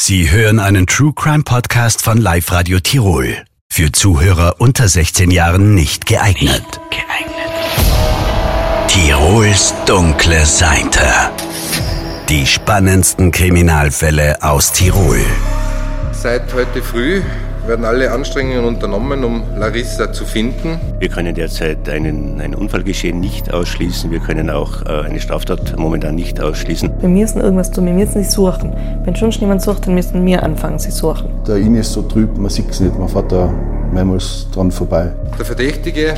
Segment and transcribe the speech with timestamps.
[0.00, 3.44] Sie hören einen True Crime Podcast von Live Radio Tirol.
[3.68, 6.62] Für Zuhörer unter 16 Jahren nicht geeignet.
[6.62, 7.26] Nicht geeignet.
[8.86, 11.02] Tirols dunkle Seite.
[12.28, 15.20] Die spannendsten Kriminalfälle aus Tirol.
[16.12, 17.20] Seit heute früh
[17.68, 20.80] werden alle Anstrengungen unternommen, um Larissa zu finden.
[20.98, 24.10] Wir können derzeit einen, ein Unfallgeschehen nicht ausschließen.
[24.10, 26.90] Wir können auch äh, eine Straftat momentan nicht ausschließen.
[27.00, 28.74] Wir müssen irgendwas tun, wir müssen sie suchen.
[29.04, 31.28] Wenn schon jemand sucht, dann müssen wir anfangen, sie suchen.
[31.46, 33.52] Der Inn ist so trüb, man sieht es nicht, man fährt da
[33.92, 35.12] mehrmals dran vorbei.
[35.38, 36.14] Der Verdächtige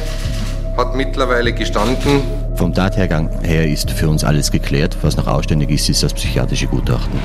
[0.77, 2.23] hat mittlerweile gestanden.
[2.55, 4.97] Vom Tathergang her ist für uns alles geklärt.
[5.03, 7.19] Was noch ausständig ist, ist das psychiatrische Gutachten.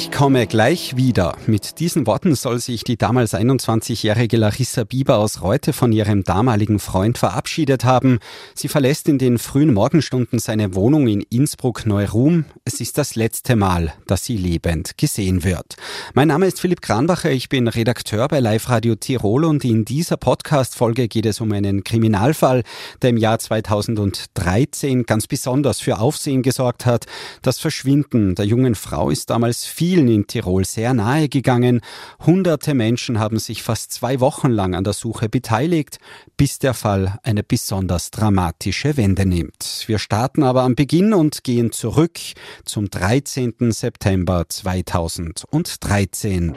[0.00, 1.36] Ich komme gleich wieder.
[1.46, 6.78] Mit diesen Worten soll sich die damals 21-jährige Larissa Bieber aus Reute von ihrem damaligen
[6.78, 8.18] Freund verabschiedet haben.
[8.54, 12.46] Sie verlässt in den frühen Morgenstunden seine Wohnung in Innsbruck-Neuruhm.
[12.64, 15.76] Es ist das letzte Mal, dass sie lebend gesehen wird.
[16.14, 20.16] Mein Name ist Philipp Kranbacher, ich bin Redakteur bei Live Radio Tirol und in dieser
[20.16, 22.62] Podcast-Folge geht es um einen Kriminalfall,
[23.02, 27.04] der im Jahr 2013 ganz besonders für Aufsehen gesorgt hat.
[27.42, 31.80] Das Verschwinden der jungen Frau ist damals vielen in Tirol sehr nahe gegangen.
[32.24, 35.98] Hunderte Menschen haben sich fast zwei Wochen lang an der Suche beteiligt,
[36.36, 39.82] bis der Fall eine besonders dramatische Wende nimmt.
[39.86, 42.20] Wir starten aber am Beginn und gehen zurück
[42.64, 43.72] zum 13.
[43.72, 46.52] September 2013.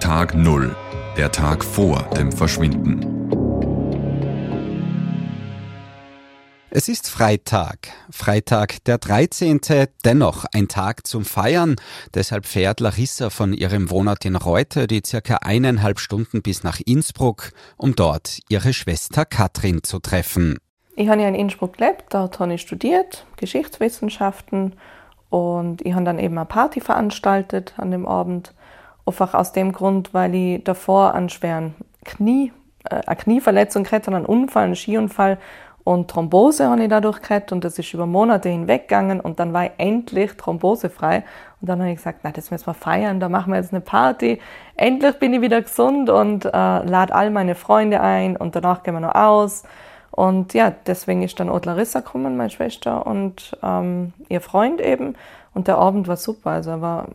[0.00, 0.74] Tag 0.
[1.16, 3.15] Der Tag vor dem Verschwinden.
[6.78, 9.62] Es ist Freitag, Freitag der 13.
[10.04, 11.76] Dennoch ein Tag zum Feiern.
[12.12, 17.52] Deshalb fährt Larissa von ihrem Wohnort in Reute die circa eineinhalb Stunden bis nach Innsbruck,
[17.78, 20.58] um dort ihre Schwester Katrin zu treffen.
[20.96, 24.74] Ich habe ja in Innsbruck gelebt, dort habe ich studiert, Geschichtswissenschaften
[25.30, 28.52] und ich habe dann eben eine Party veranstaltet an dem Abend.
[29.06, 31.74] Einfach aus dem Grund, weil ich davor einen schweren
[32.04, 32.52] Knie,
[32.84, 35.38] äh, eine Knieverletzung hatte, einen Unfall, einen Skiunfall
[35.86, 39.52] und Thrombose habe ich dadurch gehabt und das ist über Monate hinweg gegangen und dann
[39.52, 41.22] war ich endlich thrombosefrei.
[41.60, 43.82] Und dann habe ich gesagt, na, das müssen wir feiern, da machen wir jetzt eine
[43.82, 44.40] Party.
[44.74, 48.94] Endlich bin ich wieder gesund und äh, lade all meine Freunde ein und danach gehen
[48.94, 49.62] wir noch aus.
[50.10, 55.14] Und ja, deswegen ist dann auch gekommen, meine Schwester und ähm, ihr Freund eben.
[55.54, 56.50] Und der Abend war super.
[56.50, 57.06] Also er war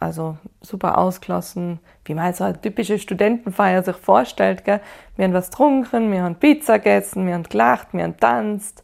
[0.00, 4.64] also super ausgelassen, wie man halt so eine typische Studentenfeier sich vorstellt.
[4.64, 4.80] Gell?
[5.16, 8.82] Wir haben was getrunken, wir haben Pizza gegessen, wir haben gelacht, wir haben tanzt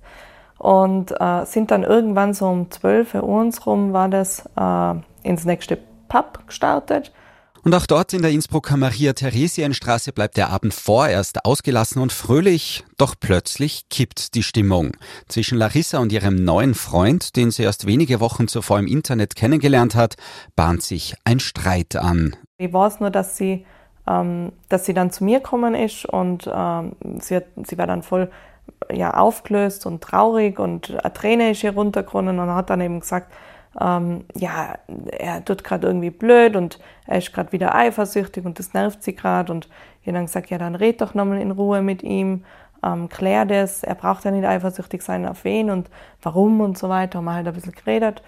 [0.58, 5.78] und äh, sind dann irgendwann so um 12 Uhr rum war das äh, ins nächste
[6.08, 7.12] Pub gestartet.
[7.66, 13.16] Und auch dort in der Innsbrucker Maria-Theresienstraße bleibt der Abend vorerst ausgelassen und fröhlich, doch
[13.18, 14.92] plötzlich kippt die Stimmung.
[15.26, 19.96] Zwischen Larissa und ihrem neuen Freund, den sie erst wenige Wochen zuvor im Internet kennengelernt
[19.96, 20.14] hat,
[20.54, 22.36] bahnt sich ein Streit an.
[22.58, 23.66] Ich weiß nur, dass sie,
[24.06, 28.04] ähm, dass sie dann zu mir gekommen ist und ähm, sie, hat, sie war dann
[28.04, 28.30] voll
[28.92, 33.32] ja, aufgelöst und traurig und eine Träne ist ihr runtergekommen und hat dann eben gesagt,
[33.80, 34.78] ähm, ja,
[35.12, 39.14] er tut gerade irgendwie blöd und er ist gerade wieder eifersüchtig und das nervt sie
[39.14, 39.52] gerade.
[39.52, 39.68] Und
[40.02, 42.44] habe dann gesagt, ja, dann red doch nochmal in Ruhe mit ihm,
[42.84, 45.90] ähm, klär das, er braucht ja nicht eifersüchtig sein auf wen und
[46.22, 47.18] warum und so weiter.
[47.18, 48.22] Haben wir halt ein bisschen geredet.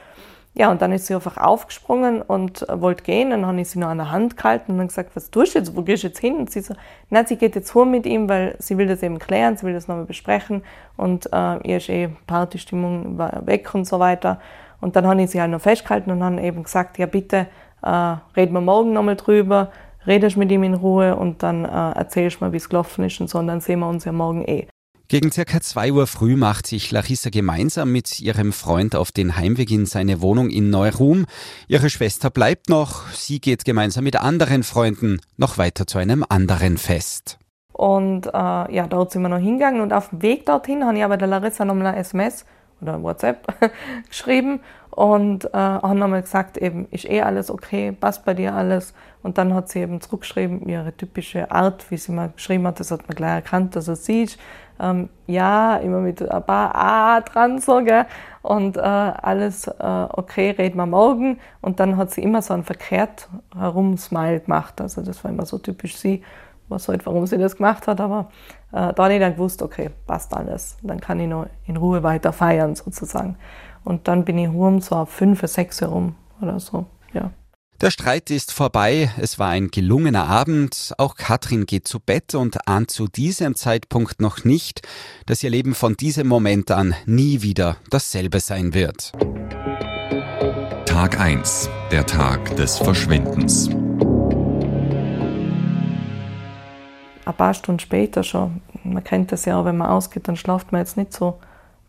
[0.55, 3.31] Ja, und dann ist sie einfach aufgesprungen und wollte gehen.
[3.31, 5.59] Dann habe ich sie noch an der Hand gehalten und dann gesagt, was tust du
[5.61, 5.77] jetzt?
[5.77, 6.37] Wo gehst du jetzt hin?
[6.37, 6.75] Und sie so,
[7.11, 9.75] nein, sie geht jetzt heim mit ihm, weil sie will das eben klären, sie will
[9.75, 10.65] das nochmal besprechen
[10.97, 14.41] und äh, ihr ist eh Partystimmung weg und so weiter.
[14.81, 17.49] Und dann habe ich sie halt noch festgehalten und habe eben gesagt, ja bitte,
[17.83, 19.71] äh, reden wir morgen nochmal drüber,
[20.06, 23.21] redest mit ihm in Ruhe und dann äh, erzählst du mir, wie es gelaufen ist
[23.21, 24.69] und so, und dann sehen wir uns ja morgen eh.
[25.11, 29.71] Gegen circa zwei Uhr früh macht sich Larissa gemeinsam mit ihrem Freund auf den Heimweg
[29.71, 31.25] in seine Wohnung in Neuruhm.
[31.67, 33.09] Ihre Schwester bleibt noch.
[33.12, 37.38] Sie geht gemeinsam mit anderen Freunden noch weiter zu einem anderen Fest.
[37.72, 41.05] Und äh, ja, dort sind wir noch hingegangen und auf dem Weg dorthin habe ich
[41.05, 42.44] aber der Larissa nochmal eine SMS
[42.81, 43.47] oder WhatsApp
[44.09, 44.61] geschrieben
[44.99, 48.94] und äh, haben nochmal gesagt, eben, ist eh alles okay, passt bei dir alles.
[49.23, 52.91] Und dann hat sie eben zurückgeschrieben, ihre typische Art, wie sie mal geschrieben hat, das
[52.91, 54.29] hat man gleich erkannt, dass er sie
[54.81, 58.06] Ähm, ja, immer mit ein paar A dran so, gell?
[58.43, 61.38] Und äh, alles äh, okay, reden wir morgen.
[61.61, 64.81] Und dann hat sie immer so ein verkehrt herum Smile gemacht.
[64.81, 66.23] Also das war immer so typisch sie
[66.69, 68.31] was halt, warum sie das gemacht hat, aber
[68.73, 70.76] äh, da habe ich dann gewusst, okay, passt alles.
[70.82, 73.37] Dann kann ich noch in Ruhe weiter feiern sozusagen.
[73.85, 77.31] Und dann bin ich herum so auf fünf, sechs herum oder so, ja.
[77.81, 82.67] Der Streit ist vorbei, es war ein gelungener Abend, auch Katrin geht zu Bett und
[82.67, 84.82] ahnt zu diesem Zeitpunkt noch nicht,
[85.26, 89.12] dass ihr Leben von diesem Moment an nie wieder dasselbe sein wird.
[90.87, 93.70] Tag 1, der Tag des Verschwindens.
[97.29, 100.81] Ein paar Stunden später schon, man kennt das ja, wenn man ausgeht, dann schlaft man
[100.81, 101.39] jetzt nicht so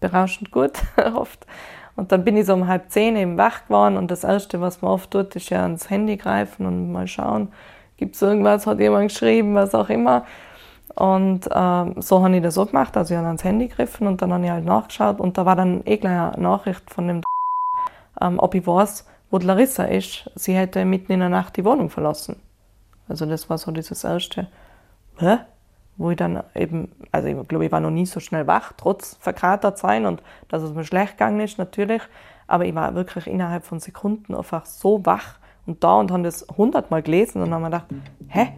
[0.01, 0.73] berauschend gut
[1.15, 1.45] oft.
[1.95, 4.81] Und dann bin ich so um halb zehn eben wach geworden und das Erste, was
[4.81, 7.53] man oft tut, ist ja ans Handy greifen und mal schauen,
[7.95, 10.25] gibt es irgendwas, hat jemand geschrieben, was auch immer.
[10.93, 14.21] Und ähm, so habe ich das so gemacht, also ich habe ans Handy gegriffen und
[14.21, 17.21] dann habe ich halt nachgeschaut und da war dann eh gleich eine Nachricht von dem
[18.21, 20.29] ähm, ob ich weiß, wo die Larissa ist.
[20.35, 22.41] Sie hätte mitten in der Nacht die Wohnung verlassen.
[23.07, 24.49] Also das war so dieses Erste.
[25.19, 25.37] Hä?
[25.99, 29.17] wo ich dann eben, also ich glaube, ich war noch nie so schnell wach, trotz
[29.19, 32.01] verkatert sein und dass es mir schlecht gegangen ist natürlich,
[32.47, 36.47] aber ich war wirklich innerhalb von Sekunden einfach so wach und da und habe das
[36.57, 37.87] hundertmal gelesen und habe mir gedacht,
[38.29, 38.53] hä,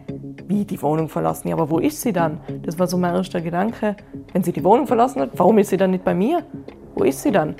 [0.46, 1.48] wie die Wohnung verlassen?
[1.48, 2.40] Ja, aber wo ist sie dann?
[2.62, 3.96] Das war so mein erster Gedanke.
[4.32, 6.44] Wenn sie die Wohnung verlassen hat, warum ist sie dann nicht bei mir?
[6.94, 7.56] Wo ist sie dann?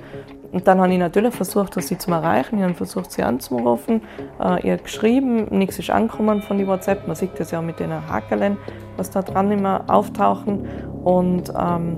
[0.52, 2.58] Und dann habe ich natürlich versucht, sie zu erreichen.
[2.58, 4.02] Ich habe versucht, sie anzurufen.
[4.38, 7.06] Äh, ihr geschrieben, nichts ist angekommen von die WhatsApp.
[7.06, 8.58] Man sieht das ja mit den Hakeln,
[8.98, 10.68] was da dran immer auftauchen.
[11.04, 11.96] Und ähm,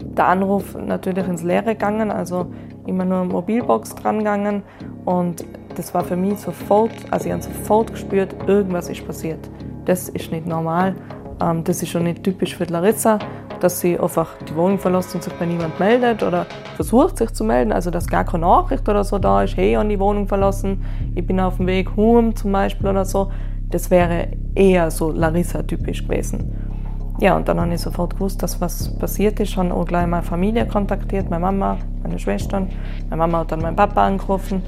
[0.00, 2.46] der Anruf natürlich ins Leere gegangen, also
[2.86, 4.62] immer nur Mobilbox dran gegangen.
[5.06, 5.44] Und
[5.74, 9.40] das war für mich sofort, also ich habe sofort gespürt, irgendwas ist passiert.
[9.86, 10.94] Das ist nicht normal.
[11.40, 13.18] Ähm, das ist schon nicht typisch für Larissa
[13.64, 16.44] dass sie einfach die Wohnung verlässt und sich bei niemand meldet oder
[16.76, 19.88] versucht sich zu melden, also dass gar keine Nachricht oder so da ist, hey, an
[19.88, 20.84] die Wohnung verlassen,
[21.14, 23.32] ich bin auf dem Weg home zum Beispiel oder so.
[23.70, 26.52] Das wäre eher so Larissa-typisch gewesen.
[27.20, 29.50] Ja, und dann habe ich sofort gewusst, dass was passiert ist.
[29.50, 32.68] Ich habe auch gleich meine Familie kontaktiert, meine Mama, meine Schwestern.
[33.08, 34.62] Meine Mama hat dann meinen Papa angerufen.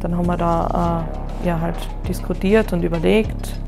[0.00, 1.04] Dann haben wir da
[1.44, 1.76] äh, ja, halt
[2.08, 3.60] diskutiert und überlegt.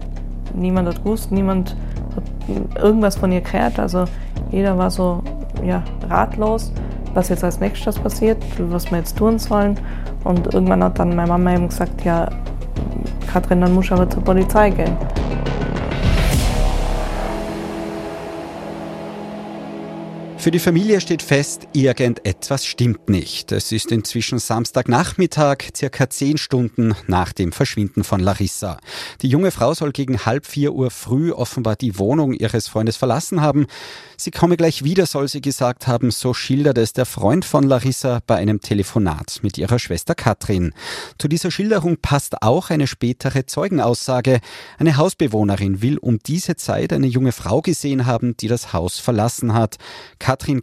[0.54, 1.76] Niemand hat gewusst, niemand
[2.16, 3.78] hat irgendwas von ihr gehört.
[3.78, 4.04] Also
[4.50, 5.23] jeder war so
[5.64, 6.73] ja, ratlos,
[7.14, 9.79] was jetzt als nächstes passiert, was wir jetzt tun sollen.
[10.25, 12.29] Und irgendwann hat dann meine Mama eben gesagt, ja,
[13.32, 14.97] Katrin, dann muss aber zur Polizei gehen.
[20.40, 23.52] Für die Familie steht fest, irgendetwas stimmt nicht.
[23.52, 28.78] Es ist inzwischen Samstagnachmittag, circa zehn Stunden nach dem Verschwinden von Larissa.
[29.20, 33.42] Die junge Frau soll gegen halb vier Uhr früh offenbar die Wohnung ihres Freundes verlassen
[33.42, 33.66] haben.
[34.16, 38.20] Sie komme gleich wieder, soll sie gesagt haben, so schildert es der Freund von Larissa
[38.26, 40.72] bei einem Telefonat mit ihrer Schwester Katrin.
[41.19, 44.40] Zu dieser Schilderung passt auch eine spätere Zeugenaussage.
[44.78, 49.52] Eine Hausbewohnerin will um diese Zeit eine junge Frau gesehen haben, die das Haus verlassen
[49.52, 49.76] hat.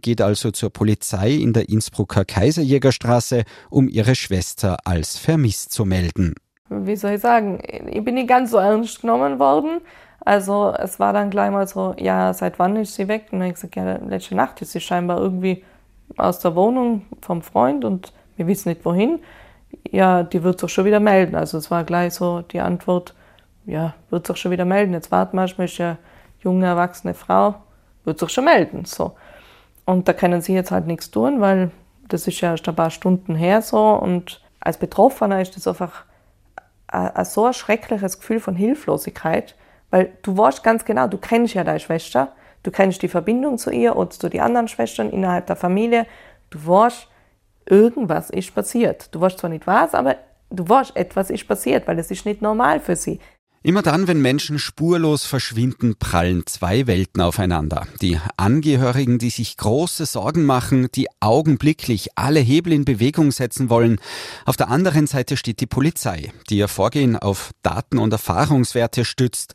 [0.00, 6.34] Geht also zur Polizei in der Innsbrucker Kaiserjägerstraße, um ihre Schwester als vermisst zu melden.
[6.70, 7.60] Wie soll ich sagen?
[7.90, 9.80] Ich bin nicht ganz so ernst genommen worden.
[10.20, 13.28] Also es war dann gleich mal so, ja, seit wann ist sie weg?
[13.30, 15.64] Und dann habe ich gesagt, ja, letzte Nacht ist sie scheinbar irgendwie
[16.16, 19.20] aus der Wohnung vom Freund und wir wissen nicht wohin.
[19.90, 21.34] Ja, die wird sich schon wieder melden.
[21.34, 23.14] Also es war gleich so die Antwort,
[23.64, 24.92] ja, wird sich schon wieder melden.
[24.92, 25.98] Jetzt warten wir, ist ja eine
[26.40, 27.54] junge, erwachsene Frau,
[28.04, 28.84] wird sich schon melden.
[28.84, 29.14] So.
[29.88, 31.70] Und da können sie jetzt halt nichts tun, weil
[32.08, 33.94] das ist ja erst ein paar Stunden her so.
[33.94, 36.04] Und als Betroffener ist das einfach
[36.88, 39.54] ein, so ein schreckliches Gefühl von Hilflosigkeit,
[39.88, 42.32] weil du weißt ganz genau, du kennst ja deine Schwester,
[42.64, 46.04] du kennst die Verbindung zu ihr oder zu den anderen Schwestern innerhalb der Familie.
[46.50, 47.08] Du weißt,
[47.64, 49.14] irgendwas ist passiert.
[49.14, 50.16] Du weißt zwar nicht was, aber
[50.50, 53.20] du weißt, etwas ist passiert, weil es ist nicht normal für sie.
[53.60, 57.88] Immer dann, wenn Menschen spurlos verschwinden, prallen zwei Welten aufeinander.
[58.00, 64.00] Die Angehörigen, die sich große Sorgen machen, die augenblicklich alle Hebel in Bewegung setzen wollen.
[64.44, 69.54] Auf der anderen Seite steht die Polizei, die ihr Vorgehen auf Daten und Erfahrungswerte stützt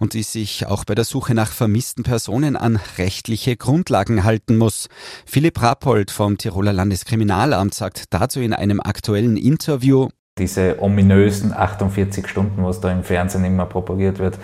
[0.00, 4.88] und die sich auch bei der Suche nach vermissten Personen an rechtliche Grundlagen halten muss.
[5.26, 10.08] Philipp Rappold vom Tiroler Landeskriminalamt sagt dazu in einem aktuellen Interview,
[10.38, 14.38] diese ominösen 48 Stunden, was da im Fernsehen immer propagiert wird,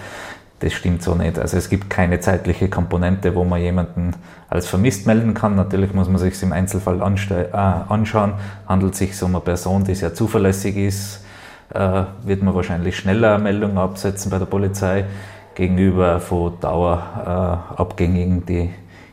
[0.61, 1.38] das stimmt so nicht.
[1.38, 4.14] Also es gibt keine zeitliche Komponente, wo man jemanden
[4.49, 5.56] als vermisst melden kann.
[5.56, 8.35] Natürlich muss man sich im Einzelfall äh, anschauen.
[8.68, 11.25] Handelt es sich um eine Person, die sehr zuverlässig ist,
[11.75, 15.06] äh, wird man wahrscheinlich schneller eine Meldung absetzen bei der Polizei
[15.54, 18.70] gegenüber von Dauerabgängigen, die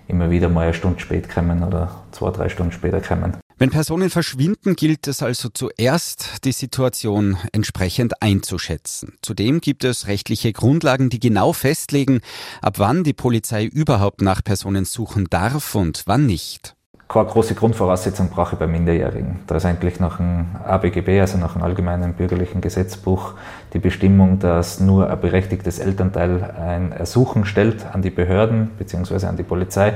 [0.07, 3.37] immer wieder mal eine Stunde spät kommen oder zwei, drei Stunden später kommen.
[3.59, 9.15] Wenn Personen verschwinden, gilt es also zuerst, die Situation entsprechend einzuschätzen.
[9.23, 12.19] Zudem gibt es rechtliche Grundlagen, die genau festlegen,
[12.61, 16.75] ab wann die Polizei überhaupt nach Personen suchen darf und wann nicht.
[17.07, 19.39] keine große Grundvoraussetzung brauche ich bei Minderjährigen.
[19.47, 23.33] Da ist eigentlich nach dem ABGB, also nach dem Allgemeinen Bürgerlichen Gesetzbuch,
[23.73, 29.25] die Bestimmung, dass nur ein berechtigtes Elternteil ein Ersuchen stellt an die Behörden bzw.
[29.25, 29.95] an die Polizei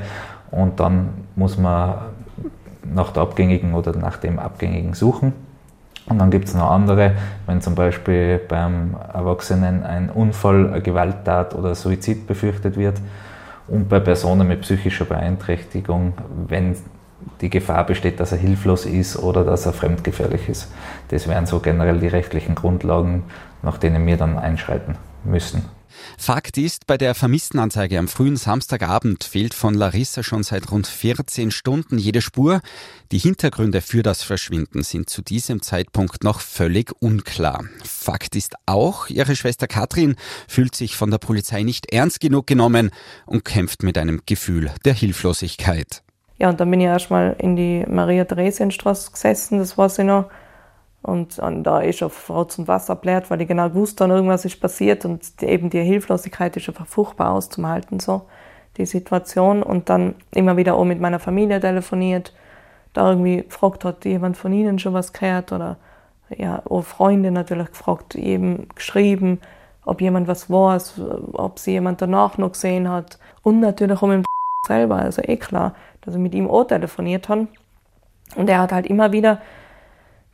[0.50, 2.00] und dann muss man
[2.84, 5.34] nach der Abgängigen oder nach dem Abgängigen suchen.
[6.08, 7.14] Und dann gibt es noch andere,
[7.46, 13.00] wenn zum Beispiel beim Erwachsenen ein Unfall, eine Gewalttat oder Suizid befürchtet wird
[13.68, 16.14] und bei Personen mit psychischer Beeinträchtigung,
[16.48, 16.76] wenn
[17.40, 20.72] die Gefahr besteht, dass er hilflos ist oder dass er fremdgefährlich ist.
[21.10, 23.24] Das wären so generell die rechtlichen Grundlagen,
[23.62, 25.66] nach denen wir dann einschreiten müssen.
[26.18, 31.52] Fakt ist, bei der Vermisstenanzeige am frühen Samstagabend fehlt von Larissa schon seit rund 14
[31.52, 32.62] Stunden jede Spur.
[33.12, 37.66] Die Hintergründe für das Verschwinden sind zu diesem Zeitpunkt noch völlig unklar.
[37.84, 40.16] Fakt ist auch, ihre Schwester Katrin
[40.48, 42.92] fühlt sich von der Polizei nicht ernst genug genommen
[43.26, 46.04] und kämpft mit einem Gefühl der Hilflosigkeit.
[46.42, 50.30] Ja, und dann bin ich erstmal in die Maria-Theresien-Straße gesessen, das weiß ich noch.
[51.04, 54.46] Und, und da ist auf Rotz und Wasser blärt, weil ich genau wusste, dann irgendwas
[54.46, 58.24] ist passiert und die, eben die Hilflosigkeit ist einfach furchtbar auszuhalten, so,
[58.78, 59.64] die Situation.
[59.64, 62.34] Und dann immer wieder auch mit meiner Familie telefoniert,
[62.94, 65.78] da irgendwie gefragt, hat jemand von Ihnen schon was gehört oder
[66.30, 69.40] ja, auch Freunde natürlich gefragt, eben geschrieben,
[69.86, 71.02] ob jemand was weiß,
[71.34, 73.18] ob sie jemand danach noch gesehen hat.
[73.44, 74.26] Und natürlich auch mit dem
[74.68, 77.48] selber, also eh klar, dass ich mit ihm auch telefoniert habe.
[78.36, 79.42] Und er hat halt immer wieder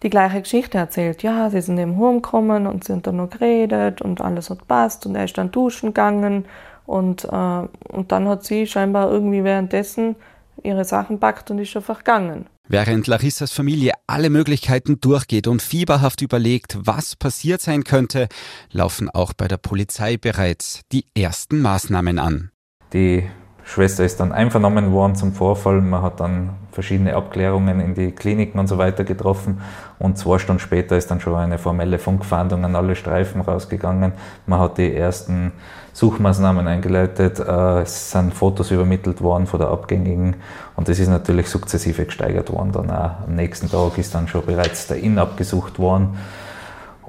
[0.03, 1.23] die gleiche Geschichte erzählt.
[1.23, 5.15] Ja, sie sind eben heimgekommen und sind dann noch geredet und alles hat passt und
[5.15, 6.45] er ist dann duschen gegangen
[6.85, 10.15] und, äh, und dann hat sie scheinbar irgendwie währenddessen
[10.63, 12.47] ihre Sachen packt und ist einfach gegangen.
[12.67, 18.27] Während Larissas Familie alle Möglichkeiten durchgeht und fieberhaft überlegt, was passiert sein könnte,
[18.71, 22.51] laufen auch bei der Polizei bereits die ersten Maßnahmen an.
[22.91, 23.29] Die
[23.67, 25.81] Schwester ist dann einvernommen worden zum Vorfall.
[25.81, 29.59] Man hat dann verschiedene Abklärungen in die Kliniken und so weiter getroffen.
[29.99, 34.13] Und zwei Stunden später ist dann schon eine formelle Funkfahndung an alle Streifen rausgegangen.
[34.45, 35.51] Man hat die ersten
[35.91, 37.39] Suchmaßnahmen eingeleitet.
[37.39, 40.37] Äh, es sind Fotos übermittelt worden von der Abgängigen.
[40.77, 42.71] Und das ist natürlich sukzessive gesteigert worden.
[42.71, 46.17] Dann auch am nächsten Tag ist dann schon bereits der Inn abgesucht worden.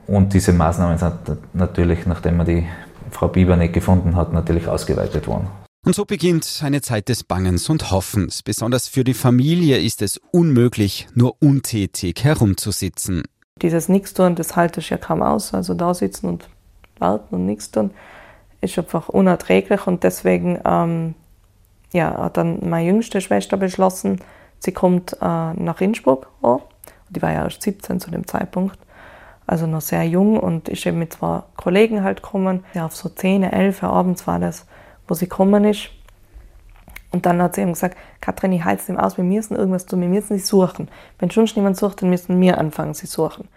[0.09, 1.15] Und diese Maßnahmen sind
[1.53, 2.67] natürlich, nachdem man die
[3.13, 5.47] Frau Bieber nicht gefunden hat, natürlich ausgeweitet worden.
[5.85, 8.43] Und so beginnt eine Zeit des Bangens und Hoffens.
[8.43, 13.23] Besonders für die Familie ist es unmöglich, nur untätig herumzusitzen.
[13.63, 15.55] Dieses Nichtstun, das halte ich ja kaum aus.
[15.55, 16.49] Also da sitzen und
[16.99, 17.93] warten und nichts tun,
[18.61, 19.87] ist einfach unerträglich.
[19.87, 21.15] Und deswegen ähm,
[21.93, 24.21] ja, hat dann meine jüngste Schwester beschlossen,
[24.59, 26.29] sie kommt äh, nach Innsbruck.
[26.43, 26.61] Oh.
[27.09, 28.79] Die war ja erst 17 zu dem Zeitpunkt.
[29.47, 32.65] Also noch sehr jung und ist eben mit zwei Kollegen halt gekommen.
[32.75, 34.67] Ja, auf so 10, 11 abends war das
[35.09, 35.91] wo sie gekommen ist.
[37.11, 39.87] Und dann hat sie eben gesagt, Katrin, ich halte es ihm aus, wir müssen irgendwas
[39.87, 40.89] tun, wir müssen sie suchen.
[41.19, 43.49] Wenn schon niemand sucht, dann müssen wir anfangen, sie suchen.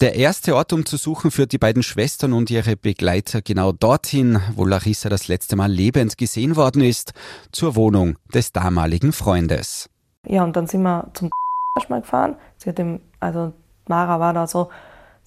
[0.00, 4.40] Der erste Ort, um zu suchen, führt die beiden Schwestern und ihre Begleiter genau dorthin,
[4.54, 7.12] wo Larissa das letzte Mal lebend gesehen worden ist,
[7.52, 9.90] zur Wohnung des damaligen Freundes.
[10.26, 11.28] Ja, und dann sind wir zum
[11.76, 12.36] erstmal gefahren.
[12.56, 13.52] Sie hat ihm, also
[13.88, 14.70] Mara war da so,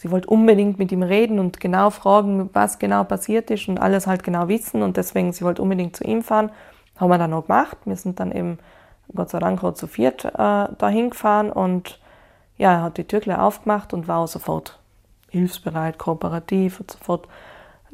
[0.04, 4.06] sie wollte unbedingt mit ihm reden und genau fragen, was genau passiert ist und alles
[4.06, 6.52] halt genau wissen und deswegen, sie wollte unbedingt zu ihm fahren.
[6.98, 7.78] Haben wir dann auch gemacht.
[7.86, 8.60] Wir sind dann eben,
[9.16, 12.02] Gott sei Dank, auch zu viert äh, dahin gefahren und
[12.58, 14.78] ja, er hat die Tür gleich aufgemacht und war auch sofort
[15.30, 17.28] hilfsbereit, kooperativ und sofort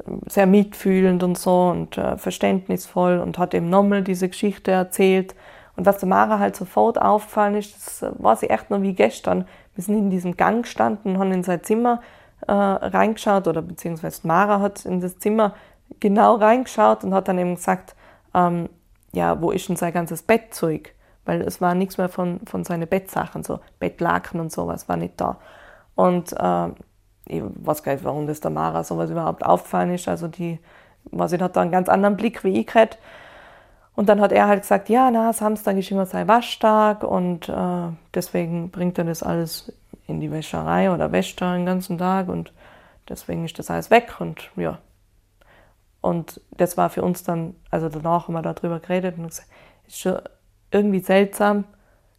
[0.04, 5.36] äh, sehr mitfühlend und so und äh, verständnisvoll und hat eben nochmal diese Geschichte erzählt.
[5.80, 9.46] Und was der Mara halt sofort aufgefallen ist, das war sie echt nur wie gestern,
[9.74, 12.02] wir sind in diesem Gang gestanden, haben in sein Zimmer
[12.46, 15.54] äh, reingeschaut oder beziehungsweise Mara hat in das Zimmer
[15.98, 17.96] genau reingeschaut und hat dann eben gesagt,
[18.34, 18.68] ähm,
[19.14, 20.94] ja, wo ist denn sein ganzes Bettzeug?
[21.24, 25.18] Weil es war nichts mehr von, von seinen Bettsachen, so Bettlaken und sowas war nicht
[25.18, 25.38] da.
[25.94, 26.68] Und äh,
[27.24, 30.08] ich weiß gar nicht, warum das der Mara sowas überhaupt aufgefallen ist.
[30.08, 30.58] Also die,
[31.04, 32.98] was ich hat da einen ganz anderen Blick wie ich gehabt.
[34.00, 37.88] Und dann hat er halt gesagt, ja, na, Samstag ist immer sein Waschtag und äh,
[38.14, 39.74] deswegen bringt er das alles
[40.06, 42.50] in die Wäscherei oder wäscht da den ganzen Tag und
[43.10, 44.78] deswegen ist das alles weg und ja.
[46.00, 49.50] Und das war für uns dann, also danach haben wir darüber geredet und gesagt,
[49.86, 50.18] ist schon
[50.70, 51.64] irgendwie seltsam,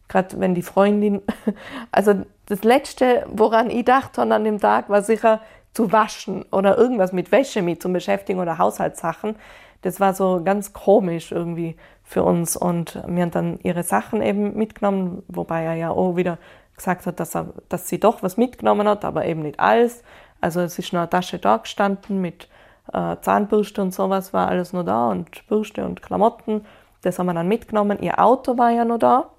[0.06, 1.20] gerade wenn die Freundin,
[1.90, 2.14] also
[2.46, 5.40] das Letzte, woran ich dachte an dem Tag, war sicher
[5.74, 9.34] zu waschen oder irgendwas mit Wäsche mit zum Beschäftigen oder Haushaltssachen
[9.82, 12.56] das war so ganz komisch irgendwie für uns.
[12.56, 16.38] Und wir haben dann ihre Sachen eben mitgenommen, wobei er ja auch wieder
[16.76, 20.02] gesagt hat, dass, er, dass sie doch was mitgenommen hat, aber eben nicht alles.
[20.40, 22.48] Also es ist noch eine Tasche da gestanden mit
[22.92, 26.64] äh, Zahnbürste und sowas war alles noch da und Bürste und Klamotten.
[27.02, 27.98] Das haben wir dann mitgenommen.
[28.00, 29.30] Ihr Auto war ja noch da,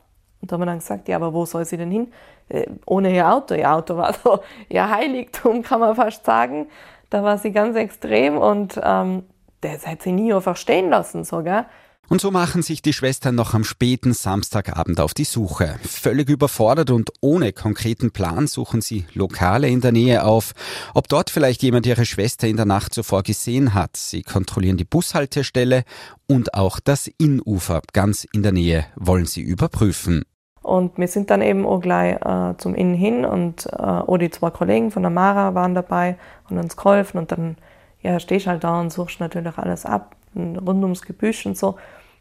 [0.41, 2.11] Und da haben wir dann gesagt, ja, aber wo soll sie denn hin?
[2.49, 3.55] Äh, ohne ihr Auto.
[3.55, 6.67] Ihr Auto war so ihr Heiligtum, kann man fast sagen.
[7.09, 9.23] Da war sie ganz extrem und ähm,
[9.63, 11.65] das hat sie nie einfach stehen lassen, so, gell?
[12.09, 15.79] Und so machen sich die Schwestern noch am späten Samstagabend auf die Suche.
[15.83, 20.51] Völlig überfordert und ohne konkreten Plan suchen sie Lokale in der Nähe auf.
[20.93, 23.95] Ob dort vielleicht jemand ihre Schwester in der Nacht zuvor gesehen hat.
[23.95, 25.85] Sie kontrollieren die Bushaltestelle
[26.27, 30.23] und auch das Innufer ganz in der Nähe wollen sie überprüfen.
[30.61, 34.29] Und wir sind dann eben auch gleich äh, zum Inn hin und äh, auch die
[34.29, 36.17] zwei Kollegen von der Mara waren dabei
[36.49, 37.57] und uns geholfen und dann
[38.03, 41.77] ja, stehst halt da und suchst natürlich alles ab, rund ums Gebüsch und so.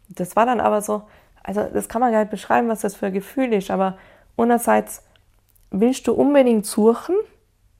[0.09, 1.03] Das war dann aber so,
[1.43, 3.97] also das kann man gar nicht beschreiben, was das für ein Gefühl ist, aber
[4.37, 5.03] einerseits
[5.71, 7.15] willst du unbedingt suchen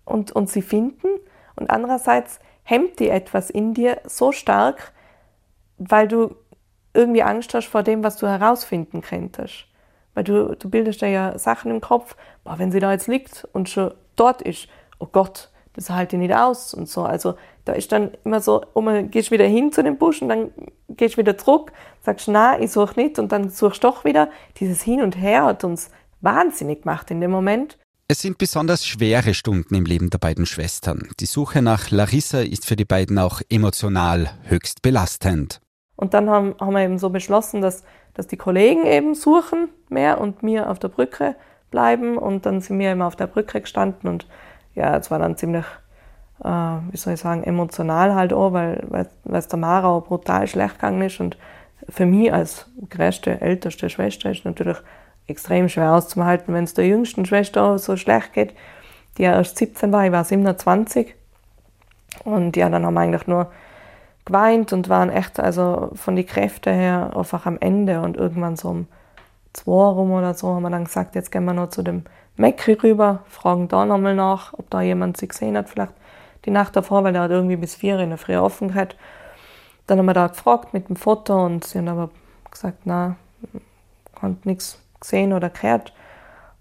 [0.05, 1.07] und, und sie finden
[1.55, 4.91] und andererseits hemmt die etwas in dir so stark,
[5.77, 6.35] weil du
[6.93, 9.65] irgendwie Angst hast vor dem, was du herausfinden könntest.
[10.13, 13.47] Weil du, du bildest dir ja Sachen im Kopf, boah, wenn sie da jetzt liegt
[13.53, 14.67] und schon dort ist,
[14.99, 17.03] oh Gott, das halte ich nicht aus und so.
[17.03, 20.51] Also da ist dann immer so, man, gehst wieder hin zu dem Busch und dann
[20.89, 24.29] gehst wieder zurück, sagst, na, ich suche nicht und dann suchst du doch wieder.
[24.59, 25.89] Dieses Hin und Her hat uns
[26.21, 27.77] wahnsinnig gemacht in dem Moment.
[28.09, 31.07] Es sind besonders schwere Stunden im Leben der beiden Schwestern.
[31.19, 35.61] Die Suche nach Larissa ist für die beiden auch emotional höchst belastend.
[35.95, 40.19] Und dann haben, haben wir eben so beschlossen, dass, dass die Kollegen eben suchen mehr
[40.19, 41.35] und mir auf der Brücke
[41.71, 42.17] bleiben.
[42.17, 44.27] Und dann sind wir immer auf der Brücke gestanden und
[44.75, 45.65] ja, es war dann ziemlich,
[46.43, 46.47] äh,
[46.91, 51.01] wie soll ich sagen, emotional halt auch, weil, es der Mara auch brutal schlecht gegangen
[51.01, 51.37] ist und
[51.89, 54.77] für mich als größte, älteste Schwester ist natürlich
[55.27, 58.53] extrem schwer auszuhalten, wenn es der jüngsten Schwester auch so schlecht geht,
[59.17, 61.15] die ja erst 17 war, ich war 27
[62.23, 63.51] und ja, dann haben wir eigentlich nur
[64.25, 68.69] geweint und waren echt, also von den Kräften her einfach am Ende und irgendwann so
[68.69, 68.87] um
[69.53, 72.03] zwei rum oder so haben wir dann gesagt, jetzt gehen wir noch zu dem
[72.35, 75.93] Mekri rüber, fragen da nochmal nach, ob da jemand sie gesehen hat, vielleicht
[76.45, 78.95] die Nacht davor, weil der hat irgendwie bis vier in der Früh offen gehabt.
[79.87, 82.09] Dann haben wir da gefragt mit dem Foto und sie haben aber
[82.49, 83.15] gesagt, na,
[84.21, 85.93] hat nichts gesehen oder gehört.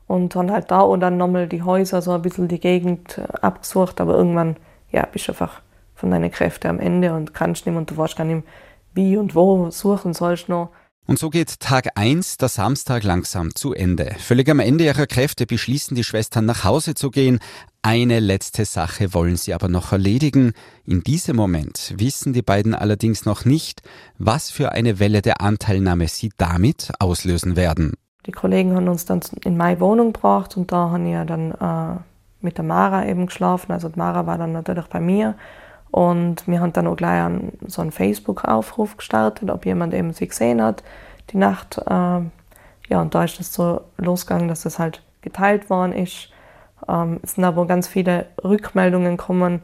[0.07, 3.23] Und haben halt da und dann nochmal die Häuser, so ein bisschen die Gegend äh,
[3.41, 4.57] abgesucht, aber irgendwann,
[4.91, 5.63] ja, bist du einfach
[5.95, 8.47] von deinen Kräften am Ende und kannst nicht mehr und du weißt gar nicht,
[8.93, 10.71] wie und wo suchen sollst noch.
[11.05, 14.15] Und so geht Tag 1, der Samstag, langsam zu Ende.
[14.19, 17.41] Völlig am Ende ihrer Kräfte beschließen die Schwestern nach Hause zu gehen.
[17.83, 20.53] Eine letzte Sache wollen sie aber noch erledigen.
[20.85, 23.83] In diesem Moment wissen die beiden allerdings noch nicht,
[24.19, 27.95] was für eine Welle der Anteilnahme sie damit auslösen werden.
[28.27, 32.01] Die Kollegen haben uns dann in meine Wohnung gebracht und da haben wir dann äh,
[32.41, 33.73] mit der Mara eben geschlafen.
[33.73, 35.35] Also die Mara war dann natürlich bei mir
[35.93, 40.27] und wir haben dann auch gleich einen, so einen Facebook-Aufruf gestartet, ob jemand eben sie
[40.27, 40.83] gesehen hat,
[41.31, 41.79] die Nacht.
[41.79, 42.21] Äh,
[42.89, 46.31] ja, und da ist es so losgegangen, dass das halt geteilt worden ist.
[46.89, 49.61] Ähm, es sind aber ganz viele Rückmeldungen gekommen,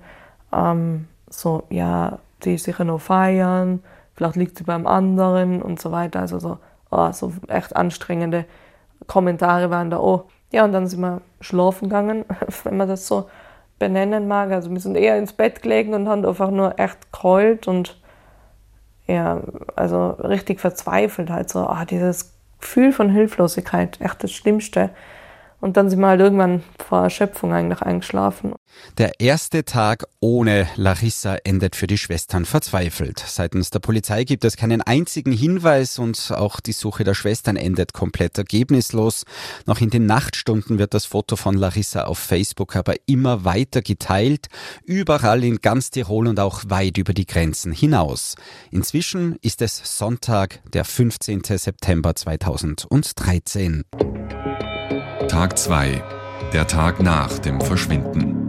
[0.53, 3.83] ähm, so, ja, die ist sicher noch feiern,
[4.15, 6.21] vielleicht liegt sie beim anderen und so weiter.
[6.21, 6.59] Also so,
[6.91, 8.45] oh, so echt anstrengende
[9.07, 10.25] Kommentare waren da auch.
[10.51, 12.27] Ja, und dann sind wir schlafen gegangen,
[12.65, 13.31] wenn man das so
[13.79, 14.51] benennen mag.
[14.53, 18.01] Also wir sind eher ins Bett gelegen und haben einfach nur echt geheult und
[19.07, 19.41] ja,
[19.75, 24.91] also richtig verzweifelt halt so, ah, dieses Gefühl von Hilflosigkeit, echt das Schlimmste.
[25.61, 28.55] Und dann sind wir halt irgendwann vor Erschöpfung eigentlich eingeschlafen.
[28.97, 33.19] Der erste Tag ohne Larissa endet für die Schwestern verzweifelt.
[33.27, 37.93] Seitens der Polizei gibt es keinen einzigen Hinweis und auch die Suche der Schwestern endet
[37.93, 39.25] komplett ergebnislos.
[39.67, 44.47] Noch in den Nachtstunden wird das Foto von Larissa auf Facebook aber immer weiter geteilt,
[44.85, 48.37] überall in ganz Tirol und auch weit über die Grenzen hinaus.
[48.71, 51.43] Inzwischen ist es Sonntag, der 15.
[51.45, 53.85] September 2013.
[55.29, 56.03] Tag 2.
[56.55, 58.49] Der Tag nach dem Verschwinden.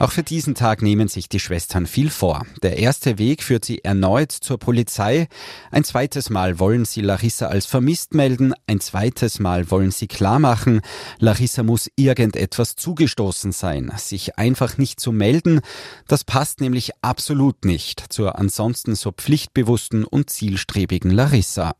[0.00, 2.44] Auch für diesen Tag nehmen sich die Schwestern viel vor.
[2.64, 5.28] Der erste Weg führt sie erneut zur Polizei.
[5.70, 8.54] Ein zweites Mal wollen sie Larissa als vermisst melden.
[8.66, 10.80] Ein zweites Mal wollen sie klarmachen,
[11.20, 13.92] Larissa muss irgendetwas zugestoßen sein.
[13.98, 15.60] Sich einfach nicht zu melden,
[16.08, 21.74] das passt nämlich absolut nicht zur ansonsten so pflichtbewussten und zielstrebigen Larissa.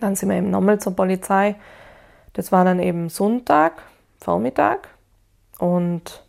[0.00, 1.56] Dann sind wir eben nochmal zur Polizei.
[2.34, 3.82] Das war dann eben Sonntag,
[4.20, 4.88] Vormittag.
[5.58, 6.24] Und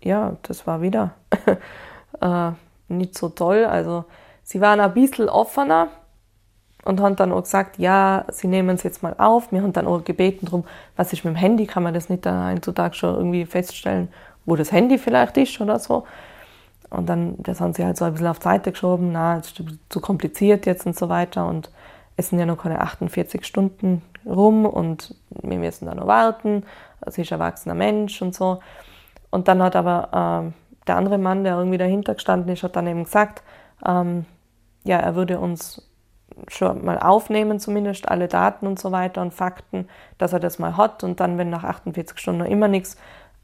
[0.00, 1.14] ja, das war wieder
[2.20, 2.50] äh,
[2.88, 3.64] nicht so toll.
[3.64, 4.04] Also
[4.42, 5.88] sie waren ein bisschen offener
[6.84, 9.50] und haben dann auch gesagt, ja, sie nehmen es jetzt mal auf.
[9.52, 10.64] Wir haben dann auch gebeten darum,
[10.96, 14.08] was ist mit dem Handy, kann man das nicht dann heutzutage schon irgendwie feststellen,
[14.44, 16.04] wo das Handy vielleicht ist oder so.
[16.90, 19.48] Und dann, das haben sie halt so ein bisschen auf die Seite geschoben, na, es
[19.48, 21.46] ist zu kompliziert jetzt und so weiter.
[21.46, 21.70] Und
[22.16, 26.64] es sind ja noch keine 48 Stunden rum und wir müssen da noch warten.
[27.06, 28.60] Sie ist ein erwachsener Mensch und so.
[29.30, 32.86] Und dann hat aber äh, der andere Mann, der irgendwie dahinter gestanden ist, hat dann
[32.86, 33.42] eben gesagt,
[33.84, 34.26] ähm,
[34.84, 35.82] ja, er würde uns
[36.48, 40.76] schon mal aufnehmen, zumindest alle Daten und so weiter und Fakten, dass er das mal
[40.76, 41.04] hat.
[41.04, 42.94] Und dann, wenn nach 48 Stunden noch immer nichts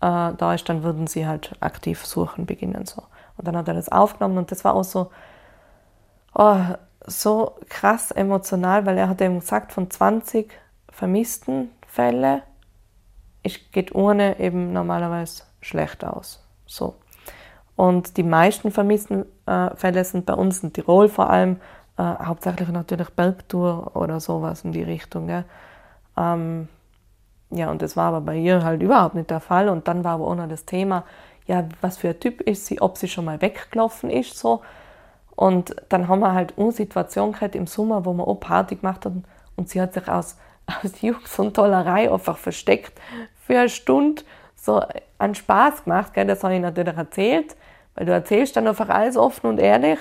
[0.00, 2.87] äh, da ist, dann würden sie halt aktiv suchen beginnen.
[2.87, 3.02] So.
[3.37, 5.11] Und dann hat er das aufgenommen und das war auch so,
[6.35, 6.56] oh,
[7.07, 10.53] so krass emotional, weil er hat eben gesagt, von 20
[10.91, 12.43] vermissten Fälle,
[13.43, 16.45] ich geht ohne eben normalerweise schlecht aus.
[16.67, 16.97] So.
[17.77, 21.57] Und die meisten vermissten äh, Fälle sind bei uns in Tirol vor allem
[21.97, 25.45] äh, hauptsächlich natürlich Bergtour oder sowas in die Richtung.
[26.17, 26.69] Ähm,
[27.51, 29.69] ja, und das war aber bei ihr halt überhaupt nicht der Fall.
[29.69, 31.05] Und dann war aber auch noch das Thema,
[31.47, 34.63] ja, was für ein Typ ist sie, ob sie schon mal weggelaufen ist, so.
[35.40, 39.07] Und dann haben wir halt eine Situation gehabt im Sommer, wo wir auch Party gemacht
[39.07, 39.24] haben
[39.57, 42.92] und sie hat sich aus, aus Jux und Tollerei einfach versteckt
[43.46, 44.20] für eine Stunde
[44.55, 44.83] so
[45.18, 46.12] einen Spaß gemacht.
[46.12, 46.26] Gell?
[46.26, 47.57] Das habe ich natürlich erzählt,
[47.94, 49.98] weil du erzählst dann einfach alles offen und ehrlich.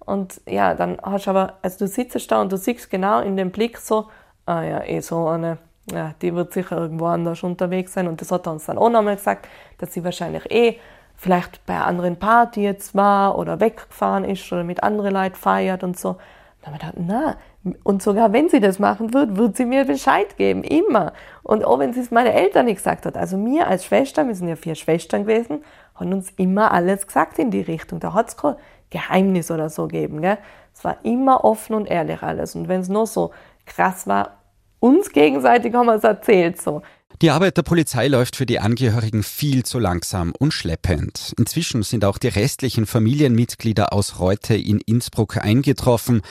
[0.00, 3.38] Und ja, dann hast du aber, also du sitzt da und du siehst genau in
[3.38, 4.10] dem Blick so,
[4.44, 5.56] ah ja, eh so eine,
[5.90, 8.06] ja, die wird sicher irgendwo anders unterwegs sein.
[8.06, 10.78] Und das hat er uns dann auch nochmal gesagt, dass sie wahrscheinlich eh
[11.16, 15.82] vielleicht bei einer anderen Party jetzt war oder weggefahren ist oder mit anderen Leuten feiert
[15.84, 16.16] und so.
[16.62, 17.36] Wir gedacht, na,
[17.82, 21.12] und sogar wenn sie das machen wird, wird sie mir Bescheid geben, immer.
[21.42, 23.16] Und auch wenn sie es meine Eltern nicht gesagt hat.
[23.16, 25.62] Also mir als Schwester, wir sind ja vier Schwestern gewesen,
[25.94, 28.00] haben uns immer alles gesagt in die Richtung.
[28.00, 28.56] Da hat es kein
[28.90, 30.22] Geheimnis oder so gegeben.
[30.22, 30.38] Gell?
[30.74, 32.54] Es war immer offen und ehrlich alles.
[32.54, 33.30] Und wenn es nur so
[33.66, 34.38] krass war,
[34.80, 36.82] uns gegenseitig haben wir es erzählt so.
[37.22, 41.32] Die Arbeit der Polizei läuft für die Angehörigen viel zu langsam und schleppend.
[41.38, 46.22] Inzwischen sind auch die restlichen Familienmitglieder aus Reute in Innsbruck eingetroffen,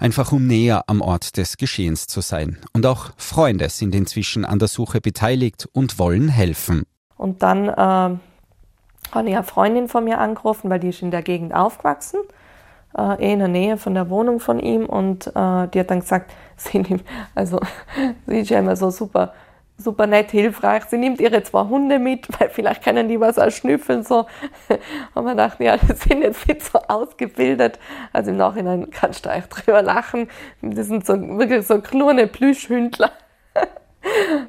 [0.00, 2.58] einfach um näher am Ort des Geschehens zu sein.
[2.72, 6.82] Und auch Freunde sind inzwischen an der Suche beteiligt und wollen helfen.
[7.16, 8.18] Und dann äh,
[9.10, 12.18] ich eine Freundin von mir angerufen, weil die ist in der Gegend aufgewachsen,
[12.98, 14.86] äh, eh in der Nähe von der Wohnung von ihm.
[14.86, 16.82] Und äh, die hat dann gesagt, sie,
[17.36, 17.60] also,
[18.26, 19.32] sie ist ja immer so super
[19.82, 20.84] super nett, hilfreich.
[20.84, 24.02] Sie nimmt ihre zwei Hunde mit, weil vielleicht können die was auch schnüffeln.
[24.02, 24.26] So.
[25.14, 27.78] Und man dachte, ja, die sind jetzt nicht so ausgebildet.
[28.12, 30.28] Also im Nachhinein kannst du echt drüber lachen.
[30.60, 33.10] Das sind so, wirklich so kleine Plüschhündler.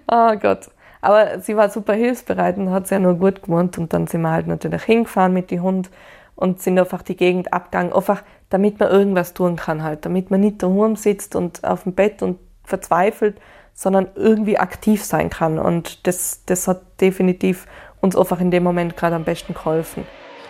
[0.07, 0.69] oh Gott.
[1.01, 3.77] Aber sie war super hilfsbereit und hat es ja nur gut gewohnt.
[3.77, 5.89] Und dann sind wir halt natürlich hingefahren mit dem Hund
[6.35, 7.91] und sind einfach die Gegend abgegangen.
[7.91, 10.05] Einfach, damit man irgendwas tun kann halt.
[10.05, 13.37] Damit man nicht daheim sitzt und auf dem Bett und verzweifelt,
[13.73, 15.59] sondern irgendwie aktiv sein kann.
[15.59, 17.65] Und das, das hat definitiv
[18.01, 20.05] uns einfach in dem Moment gerade am besten geholfen.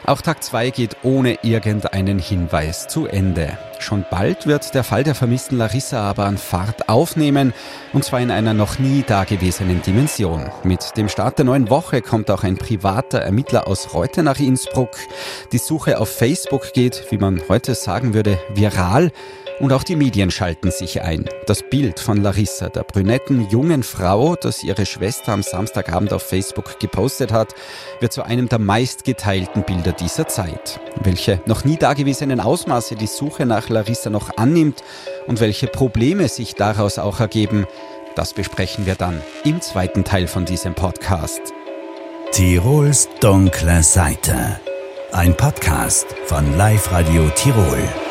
[0.06, 3.58] Auch Tag 2 geht ohne irgendeinen Hinweis zu Ende.
[3.80, 7.54] Schon bald wird der Fall der vermissten Larissa aber an Fahrt aufnehmen,
[7.94, 10.52] und zwar in einer noch nie dagewesenen Dimension.
[10.64, 14.92] Mit dem Start der neuen Woche kommt auch ein privater Ermittler aus Reute nach Innsbruck.
[15.54, 19.10] Die Suche auf Facebook geht, wie man heute sagen würde, viral.
[19.60, 21.30] Und auch die Medien schalten sich ein.
[21.46, 26.80] Das Bild von Larissa, der brünetten jungen Frau, das ihre Schwester am Samstagabend auf Facebook
[26.80, 27.54] gepostet hat,
[28.00, 30.80] wird zu einem der meistgeteilten Bilder dieser Zeit.
[31.02, 34.84] Welche noch nie dagewesenen Ausmaße die Suche nach Larissa noch annimmt
[35.28, 37.66] und welche Probleme sich daraus auch ergeben,
[38.16, 41.42] das besprechen wir dann im zweiten Teil von diesem Podcast.
[42.32, 44.60] Tirols dunkle Seite.
[45.12, 48.03] Ein Podcast von Live Radio Tirol.